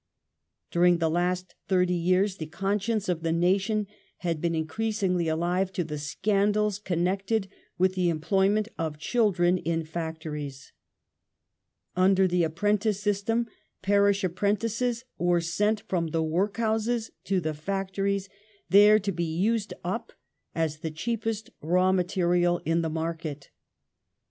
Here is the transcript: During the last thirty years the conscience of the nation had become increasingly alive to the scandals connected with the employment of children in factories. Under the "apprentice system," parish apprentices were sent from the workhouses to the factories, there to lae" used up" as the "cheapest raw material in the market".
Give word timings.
During 0.71 0.97
the 0.97 1.11
last 1.11 1.53
thirty 1.67 1.93
years 1.93 2.37
the 2.37 2.47
conscience 2.47 3.07
of 3.07 3.21
the 3.21 3.31
nation 3.31 3.85
had 4.17 4.41
become 4.41 4.55
increasingly 4.55 5.27
alive 5.27 5.71
to 5.73 5.83
the 5.83 5.99
scandals 5.99 6.79
connected 6.79 7.47
with 7.77 7.93
the 7.93 8.09
employment 8.09 8.67
of 8.79 8.97
children 8.97 9.59
in 9.59 9.83
factories. 9.85 10.73
Under 11.95 12.27
the 12.27 12.43
"apprentice 12.43 12.99
system," 12.99 13.45
parish 13.83 14.23
apprentices 14.23 15.05
were 15.19 15.39
sent 15.39 15.81
from 15.81 16.07
the 16.07 16.23
workhouses 16.23 17.11
to 17.25 17.39
the 17.39 17.53
factories, 17.53 18.27
there 18.71 18.97
to 18.97 19.13
lae" 19.13 19.23
used 19.45 19.71
up" 19.83 20.13
as 20.65 20.79
the 20.79 20.89
"cheapest 20.89 21.51
raw 21.61 21.91
material 21.91 22.59
in 22.65 22.81
the 22.81 22.89
market". 22.89 23.51